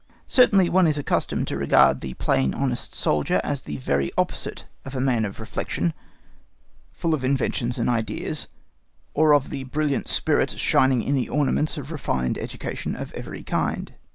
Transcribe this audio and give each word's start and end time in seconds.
Certainly 0.25 0.67
one 0.69 0.87
is 0.87 0.97
accustomed 0.97 1.47
to 1.49 1.57
regard 1.57 2.01
the 2.01 2.15
plain 2.15 2.55
honest 2.55 2.95
soldier 2.95 3.39
as 3.43 3.61
the 3.61 3.77
very 3.77 4.11
opposite 4.17 4.65
of 4.83 4.93
the 4.93 4.99
man 4.99 5.25
of 5.25 5.39
reflection, 5.39 5.93
full 6.91 7.13
of 7.13 7.23
inventions 7.23 7.77
and 7.77 7.87
ideas, 7.87 8.47
or 9.13 9.31
of 9.31 9.51
the 9.51 9.63
brilliant 9.65 10.07
spirit 10.07 10.57
shining 10.57 11.03
in 11.03 11.13
the 11.13 11.29
ornaments 11.29 11.77
of 11.77 11.91
refined 11.91 12.39
education 12.39 12.95
of 12.95 13.13
every 13.13 13.43
kind. 13.43 13.93